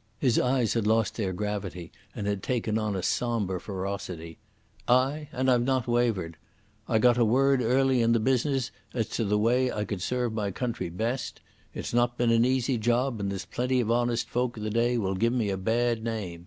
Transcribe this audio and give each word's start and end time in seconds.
'"His 0.26 0.38
eyes 0.38 0.72
had 0.72 0.86
lost 0.86 1.16
their 1.16 1.34
gravity 1.34 1.92
and 2.14 2.26
had 2.26 2.42
taken 2.42 2.78
on 2.78 2.96
a 2.96 3.02
sombre 3.02 3.60
ferocity. 3.60 4.38
"Ay, 4.88 5.28
and 5.32 5.50
I've 5.50 5.64
not 5.66 5.86
wavered. 5.86 6.38
I 6.88 6.98
got 6.98 7.18
a 7.18 7.26
word 7.26 7.60
early 7.60 8.00
in 8.00 8.12
the 8.12 8.18
business 8.18 8.70
as 8.94 9.06
to 9.10 9.24
the 9.26 9.38
way 9.38 9.70
I 9.70 9.84
could 9.84 10.00
serve 10.00 10.32
my 10.32 10.50
country 10.50 10.88
best. 10.88 11.42
It's 11.74 11.92
not 11.92 12.16
been 12.16 12.30
an 12.30 12.46
easy 12.46 12.78
job, 12.78 13.20
and 13.20 13.30
there's 13.30 13.44
plenty 13.44 13.80
of 13.80 13.90
honest 13.90 14.30
folk 14.30 14.54
the 14.56 14.70
day 14.70 14.96
will 14.96 15.14
give 15.14 15.34
me 15.34 15.50
a 15.50 15.58
bad 15.58 16.02
name. 16.02 16.46